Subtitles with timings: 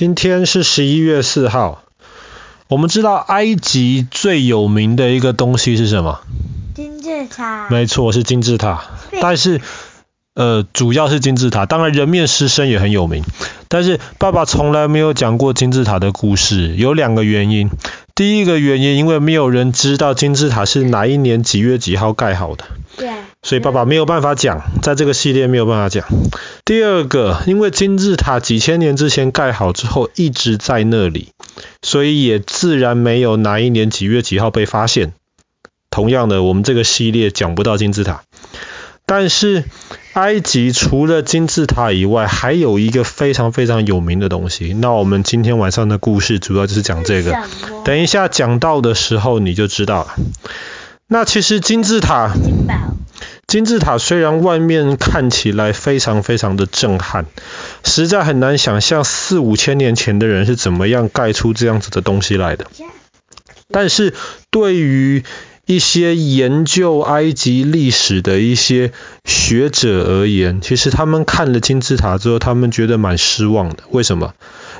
[0.00, 1.82] 今天是十一月四号。
[2.68, 6.20] 我们知道埃及最有名的一个东西是什么？
[6.74, 7.68] 金字塔。
[7.68, 8.82] 没错，是金字塔。
[9.20, 9.60] 但是，
[10.32, 11.66] 呃，主要是金字塔。
[11.66, 13.22] 当然，人面狮身也很有名。
[13.68, 17.68] 但是，爸爸从来没有讲过金字塔的故事，有两个原因。
[18.14, 22.64] 第一个原因，因为没有人知道金字塔是哪一年几月几号盖好的，
[22.96, 23.10] 对，
[23.42, 26.06] 所以爸爸没有办法讲，在这个系列没有办法讲。
[26.64, 31.28] 第二个，因为金字塔几千年之前盖好之后一直在那里，
[31.82, 35.12] 所以也自然没有哪一年几月几号被发现。
[35.90, 38.22] 同样的，我们这个系列讲不到金字塔，
[39.06, 39.64] 但是。
[40.12, 44.74] 埃及除了金字塔以外，还有一个非常非常有名的东西。
[44.74, 47.44] 那我们今天晚上的故事主要就是讲这个。
[47.84, 50.16] 等一下讲到的时候你就知道了。
[51.06, 52.32] 那其实金字塔，
[53.50, 57.26] 金字塔虽然外面看起来非常非常的震撼，
[57.82, 62.68] 实在很难想象四五千年前的人是怎么样盖出这样子的东西来的。
[63.72, 64.14] 但是
[64.52, 65.24] 对于
[65.66, 68.92] 一些研究埃及历史的一些
[69.24, 73.82] 学者而言，其实他们看了金字塔之后，他们觉得蛮失望的。
[73.90, 74.32] 为什么？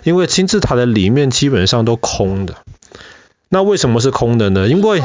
[0.05, 2.55] 因为金字塔的里面基本上都空的。
[3.49, 4.69] 那为什么是空的呢？
[4.69, 5.03] 因为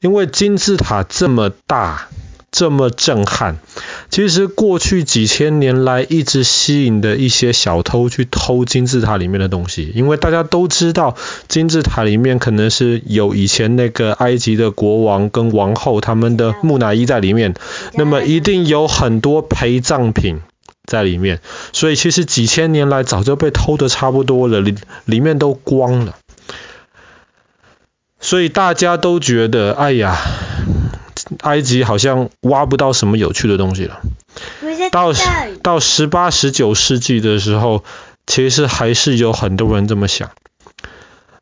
[0.00, 2.08] 因为金字塔这么大。
[2.50, 3.58] 这么震撼，
[4.08, 11.14] 其实过去几千年来一直吸引的一些小偷去偷金字塔里面的东西，因为大家都知道
[11.46, 17.52] 金字塔里面可能是有以前那个埃及的国王跟王后他们的木乃伊在里面，
[17.92, 20.40] 那么一定有很多陪葬品
[20.86, 21.40] 在里面，
[21.74, 26.16] 所以其实几千年来早就被偷得差不多了，里里面都光了，
[28.18, 30.16] 所以大家都觉得，哎呀。
[31.40, 34.00] 埃及好像挖不到什么有趣的东西了。
[34.90, 35.12] 到
[35.62, 37.84] 到十八、十九世纪的时候，
[38.26, 40.30] 其实还是有很多人这么想。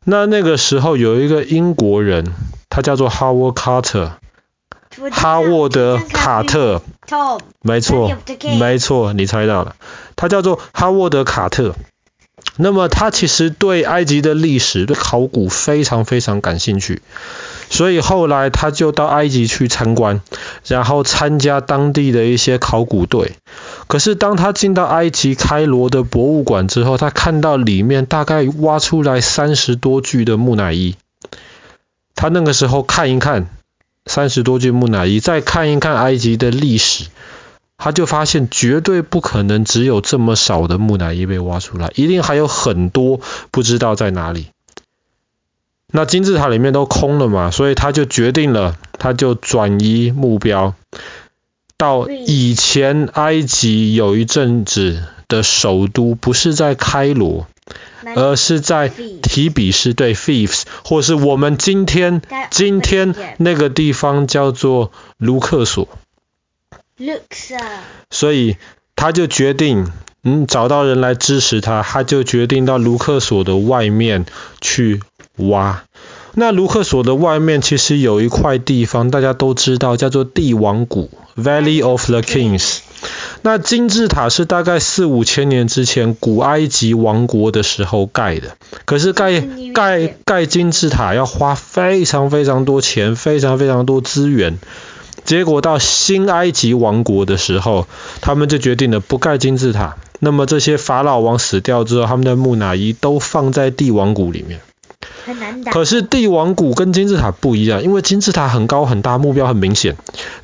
[0.03, 2.33] 那那个时候有一个英国人，
[2.69, 4.11] 他叫做 Howard Carter，
[5.11, 6.81] 哈沃德卡特。
[7.61, 8.11] 没错，
[8.59, 9.75] 没错，你猜到了，
[10.15, 11.75] 他叫做哈沃德卡特。
[12.57, 17.01] 那么他其实对埃及的历史、对考古非常非常感兴趣。
[17.69, 20.21] 所以后来他就到埃及去参观，
[20.65, 23.33] 然后参加当地的一些考古队。
[23.87, 30.95] 可是当他进到埃及开罗的博物馆之后，他看到里面大概挖出来三十多具的木乃伊。
[32.15, 33.49] 他那个时候看一看
[34.05, 37.07] 三十多具木乃伊，再看一看埃及的历史，
[37.77, 43.19] 他就发现绝对不可能只有这么少的木乃伊被挖出来，一定还有很多
[43.51, 44.47] 不知道在哪里。
[45.89, 50.73] 那金字塔里面都空了嘛，所以他就决定了，他就转移目标，
[51.77, 57.47] 到以前埃及有一阵子的首都不是在开罗，
[58.15, 65.87] 而是在提比斯，对，Thebes，或是我们今天今天那个地方叫做卢克索。
[68.09, 68.57] 所以
[68.95, 69.87] 他就决定，
[70.23, 74.25] 嗯，找到人来支持他，他就决定到卢克索的外面
[74.61, 75.01] 去。
[75.37, 75.83] 挖，
[76.33, 82.79] 那卢克索的外面其实有一块地方，大家都知道叫做帝王谷 （Valley of the Kings）。
[83.43, 89.41] 那金字塔是大概四五千年之前古埃及王国的时候盖的，可是盖
[89.75, 94.57] 盖盖金字塔要花非常非常多钱，非常非常多资源。
[95.27, 97.85] 结果到新埃及王国的时候，
[98.21, 99.97] 他们就决定了不盖金字塔。
[100.19, 104.61] 那么这些法老王死掉之后，他们的木乃伊都放在帝王谷里面。
[105.69, 109.97] 可是帝王谷跟金字塔不一样，因为金字塔很高很大，目标很明显。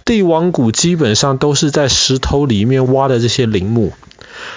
[0.03, 3.93] 帝王谷基本上都是在石头里面挖的这些陵墓，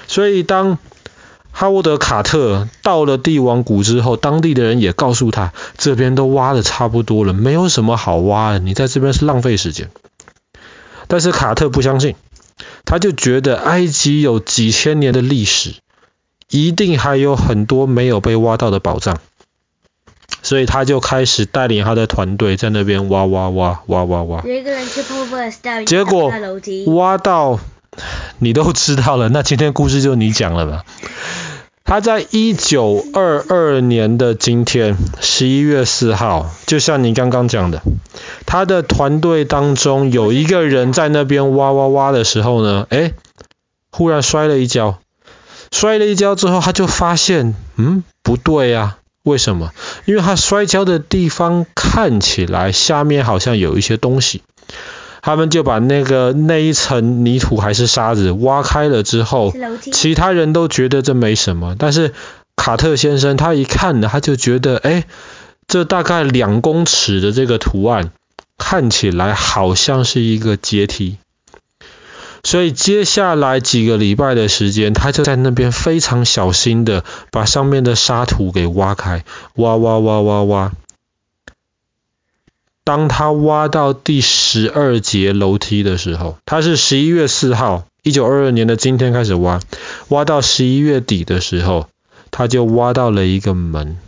[0.08, 0.78] 所以当
[1.52, 9.88] 哈沃德卡特到了帝王谷之后，当地的人也告诉他，这边都挖的差不多了，没有什么好挖的，你在这边是浪费时间。
[11.08, 12.14] 但是卡特不相信，
[12.84, 15.74] 他就觉得埃及有几千年的历史，
[16.50, 19.18] 一定还有很多没有被挖到的宝藏。
[20.42, 24.42] 所以他就开始带领他的团队在那边挖挖挖挖挖挖。
[24.44, 25.50] 有一个人去瀑布的
[25.84, 26.32] 结果
[26.86, 27.58] 挖到，
[28.38, 30.84] 你都知道了，那今天故事就你讲了吧。
[31.86, 37.80] 他在一九二二年的今天，十一月四号，就像你刚刚讲的，
[38.44, 43.14] 他的团队当中有一个人在那边挖挖挖的时候呢，诶，
[43.92, 44.98] 忽然摔了一跤，
[45.70, 48.98] 摔了一跤之后，他就发现，嗯，不对呀。
[49.22, 49.72] 为什么？
[50.06, 54.42] 因为他摔跤的地方看起来下面好像有一些东西，
[55.26, 59.52] 他们就把那个那一层泥土还是沙子挖开了之后，
[59.92, 62.14] 其他人都觉得这没什么，但是
[62.54, 65.02] 卡特先生他一看呢，他就觉得，哎，
[65.66, 68.12] 这大概两公尺的这个图案，
[68.56, 71.18] 看起来好像是一个阶梯。
[72.44, 77.02] 所以接下来几个礼拜的时间，他就在那边非常小心的
[77.32, 79.24] 把上面的沙土给挖开，
[79.56, 80.72] 挖挖挖挖挖。
[82.86, 89.58] 当他挖到第十二节楼梯的时候，他是十一月四号，一九二二年的今天开始挖，
[90.10, 91.88] 挖到十一月底的时候，
[92.30, 93.98] 他就挖到了一个门，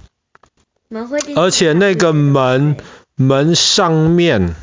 [1.35, 2.77] 而且那个门
[3.17, 4.55] 门上面。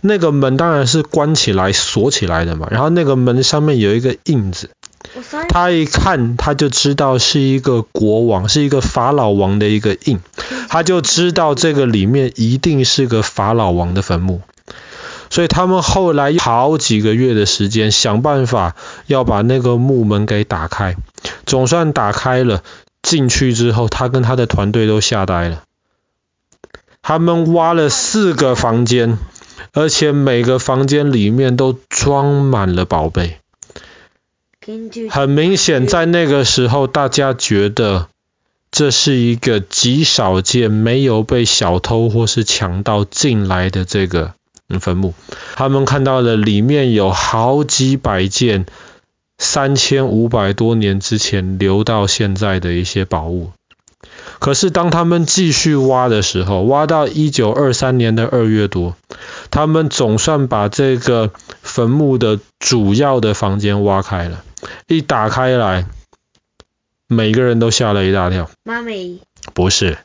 [0.00, 4.70] 那个门当然是关起来锁起来的嘛，然后那个门上面有一个印子，
[5.48, 10.20] 他一看他就知道是一个国王，是一个法老王的一个印，
[10.68, 14.42] 他就知道这个里面一定是个法老王的坟墓，
[15.30, 18.76] 所以他们后来好几个月的时间想办法
[19.06, 20.96] 要把那个木门给打开，
[21.46, 22.62] 总算打开了，
[23.02, 25.62] 进去之后他跟他的团队都吓呆了，
[27.02, 29.18] 他们挖了四个房间。
[29.74, 33.38] 而且每个房间里面都装满了宝贝。
[35.10, 38.08] 很明显，在那个时候，大家觉得
[38.70, 44.34] 这是一个极少见、没有被小偷或是强盗进来的这个
[44.80, 45.14] 坟墓。
[45.56, 48.66] 他们看到了里面有好几百件
[49.38, 53.50] 三千五百多年之前留到现在的一些宝物。
[54.38, 58.94] 可是当他们继续挖的时候，挖到一九二三年的二月多，
[59.50, 61.32] 他们总算把这个
[61.62, 64.44] 坟墓的主要的房间挖开了。
[64.86, 65.86] 一打开来，
[67.08, 68.48] 每个人都吓了一大跳。
[68.62, 69.20] 妈咪，
[69.54, 69.98] 不是，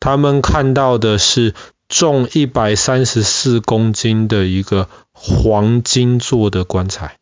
[0.00, 1.54] 他们看到的是
[1.88, 7.18] 重一百三十四公斤的一个黄金做的棺材。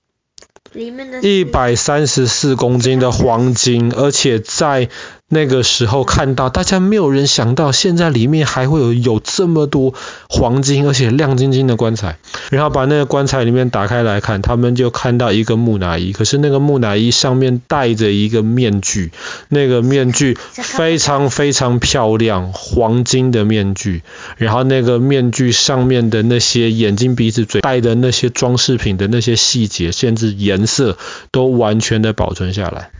[1.21, 4.89] 一百三十四公斤的黄金，而且在
[5.35, 9.95] 那个时候看到，大家没有人想到，现在里面还会有有这么多
[10.29, 12.19] 黄金，而且亮晶晶的棺材。
[12.51, 19.11] 然后把那个棺材里面打开来看，他们就看到一个木乃伊，可是那个木乃伊上面戴着一个面具，
[19.49, 24.03] 那个面具非常非常漂亮，黄金的面具。
[24.37, 30.99] 然后那个面具上面的那些眼睛、鼻子、嘴戴的那些装饰品的那些细节，甚至颜色
[31.31, 32.91] 都完全的保存下来。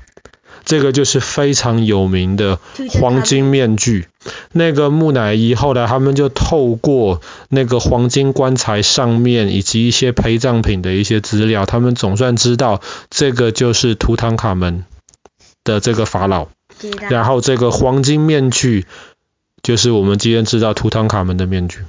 [0.65, 2.59] 这个就是非常有名的
[3.01, 4.07] 黄金面具。
[4.53, 12.81] 那个木乃伊后来他们就透过那个黄金棺材上面以及一些陪葬品的一些资料，他们总算知道
[13.11, 14.85] 这个就是图坦卡门
[15.65, 16.49] 的这个法老。
[17.11, 18.87] 然后这个黄金面具
[19.63, 21.81] 就是我们今天知道图坦卡门的面具。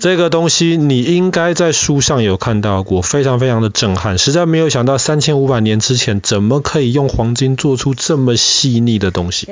[0.00, 9.48] 这个东西你应该在书上有看到过，非常非常的震撼，实在没有想到三千五百年之前怎么可以用黄金做出这么细腻的东西。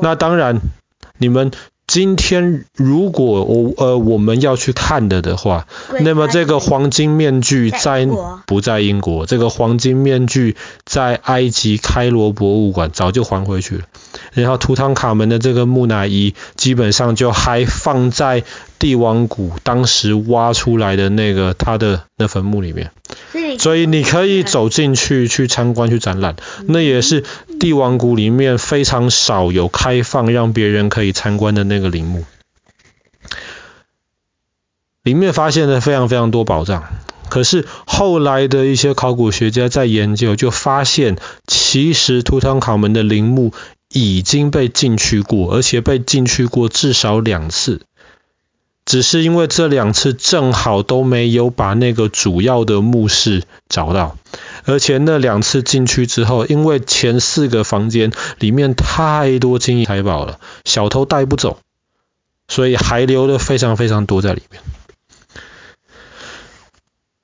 [0.00, 0.60] 那当然，
[1.18, 1.50] 你们
[1.86, 5.66] 今天如果我呃我们要去看的的话，
[6.00, 8.08] 那么这个黄金面具在
[8.46, 9.24] 不在英国？
[9.26, 13.84] 这个黄金面具在埃及开罗博物馆早就还回去了。
[14.32, 18.42] 然后图坦卡门的这个木乃伊基本上就还放在
[18.78, 22.90] 帝王谷当时挖出来的那个他的那坟墓里面，
[23.58, 26.36] 所以你可以走进去去参观去展览，
[26.66, 27.24] 那也是
[27.60, 32.24] 帝王谷里面非常少有开放让别人可以参观的那个陵墓，
[35.02, 36.84] 里面发现了非常非常多宝藏，
[37.28, 41.16] 可是后来的一些考古学家在研究就发现，
[41.46, 43.52] 其实图坦卡门的陵墓。
[43.88, 47.82] 已经被进去过，而且被进去过至少两次，
[48.86, 54.16] 只是因为这两次正好都没有把那个主要的墓室找到，
[54.64, 61.58] 而且那两次进去之后，因为前四个房间里面太多金银财宝了，小偷带不走，
[62.46, 64.62] 所以还留了非常非常多在里面。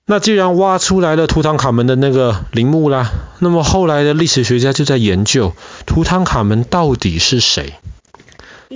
[0.04, 5.54] 那既然挖出来了图坦卡门的那个陵墓啦，那么后来的历史学家就在研究
[5.86, 7.74] 图坦卡门到底是谁？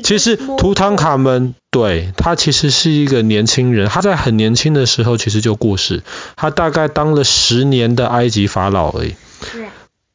[0.03, 6.03] 其实图坦卡门对，他其实是一个年轻人，他在很年轻的时候其实就过世，
[6.37, 9.15] 他大概当了十年的埃及法老而已。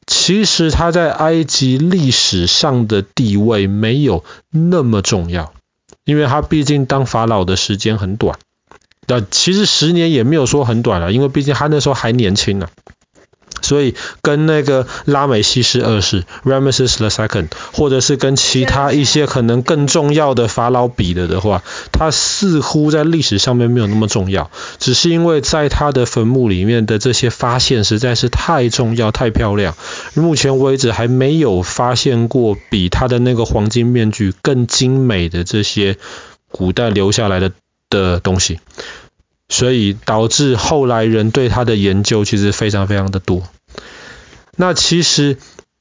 [0.08, 5.54] 其实他在埃及历史上的地位没有那么重要，
[6.04, 8.38] 因为他毕竟当法老的时间很短。
[9.08, 12.70] 那其实十年也没有说很短了，因为毕竟他那时候还年轻呢。
[13.62, 29.76] 所以跟那个拉美西斯二世 Ramesses the Second，或者是跟其他一些可能更重要的法老比了的话，他似乎在历史上面没有那么重要，只是因为在他的坟墓里面的这些发现实在是太重要、太漂亮，
[30.14, 35.98] 目前为止还没有发现过比他的那个黄金面具更精美的这些
[36.50, 37.52] 古代留下来的
[37.90, 38.60] 的东西。
[39.52, 43.44] 所以导致后来人对他的研究其实非常非常的多。
[44.56, 45.38] 那其实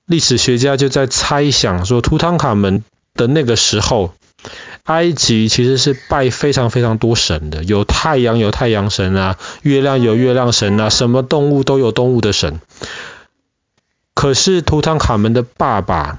[0.06, 2.82] 历史学家就在猜想说，图坦卡门
[3.14, 4.12] 的那个时候，
[4.84, 12.60] 埃及其实是拜非常非常多神的，有太阳有太阳神啊，月亮有月亮神啊，什么动物都有动物的神。
[14.14, 16.18] 可是图坦卡门的爸爸，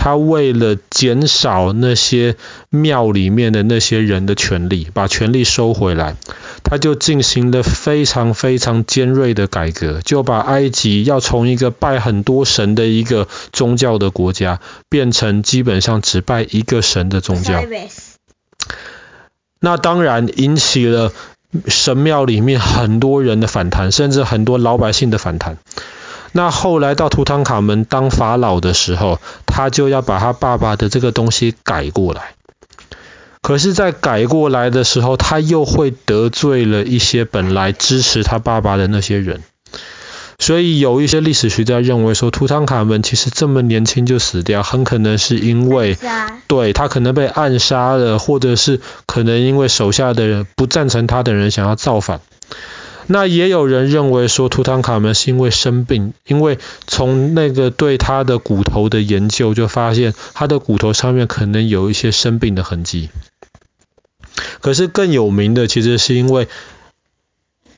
[0.00, 2.36] 他为了减少那些
[2.70, 6.14] 庙里面的那些人的权力，把权力收回来，
[6.62, 17.64] 他就进行了非常非常尖锐的改革，就把埃及要从一个拜很多神的一个宗教的国家，变成基本上只拜一个神的宗教。
[19.58, 21.12] 那当然引起了
[21.66, 25.58] 神庙里面很多人的反弹，甚至很多老百姓的反弹。
[26.32, 32.34] 那后来到图坦卡门当法老的时候，他就要把他爸爸的这个东西改过来。
[33.40, 39.42] 可是，在改过来的时候，他又会得罪了一些本来支持他爸爸的那些人。
[40.40, 45.96] 所以有一些历史学家认为说，图坦卡门其实这么年轻就死掉，很可能是因为，
[46.46, 52.20] 对，他可能被暗杀了，或者是可能因为手下的人不赞成他的人想要造反。
[53.10, 63.08] 那也有人认为说，图坦卡门是因为生病，因为从那个对他的骨头的研究就发现，他的骨头上面可能有一些生病的痕迹。
[64.60, 66.48] 可是更有名的，其实是因为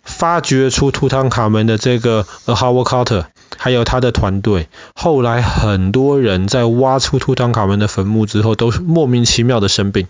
[0.02, 10.08] 发掘出图坦卡门的这个 Howard Carter，还有他的团队，后来很多人在挖出图坦卡门的坟墓之后，都莫名其妙的生病，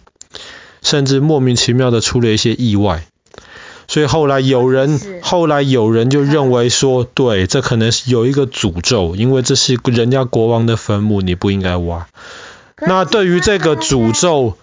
[0.81, 3.05] 甚至莫名其妙的出了一些意外。
[3.91, 12.07] 所以后来有人，后来有人就认为说，对，这可能是有一个诅咒，因为这是人家国王的坟墓，你不应该挖。
[12.87, 14.57] 那对于这个诅咒，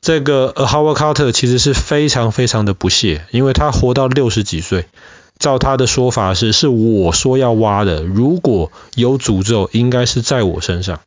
[0.00, 4.86] 这个 Howard Carter 其实是非常非常的不屑，因为他活到六十几岁，
[5.38, 10.98] 照他的说法是，是我说要挖的，如果有诅咒，应该是在我身上。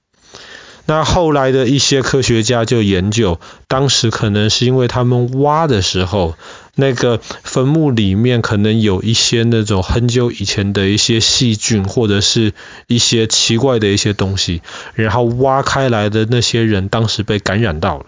[0.87, 6.35] 那后来的一些科学家就研究，当时可能是因为他们挖的时候，
[6.75, 12.53] 那个坟墓里面可能有一些那种很久以前的一些细菌，或者是
[12.85, 14.61] 一些奇怪的一些东西，
[14.93, 18.05] 然后挖开来的那些人当时被感染到了，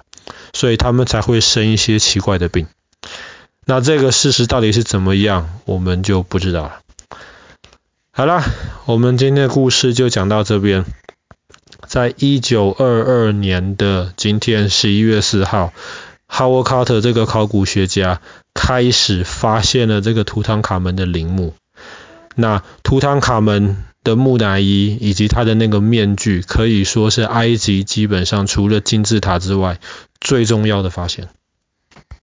[0.53, 2.67] 所以他们才会生一些奇怪的病。
[3.65, 6.79] 那这个事实到底是怎么样，我们就不知道了。
[8.12, 8.43] 好了，
[8.86, 10.86] 我们今天的故事就讲到这边。
[11.88, 15.74] 在一九二二年的今天，十一月四号
[16.27, 18.20] ，Howard Carter 这个考古学家
[18.53, 21.53] 开始发现了这个图坦卡门的陵墓。
[22.36, 29.79] 那图坦卡门的木乃伊以及他的那个面具，可以说是埃及基本上除了金字塔之外
[30.20, 31.29] 最重要的发现。